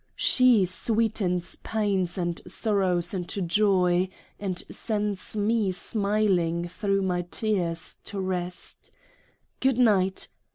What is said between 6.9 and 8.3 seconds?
my Tears) to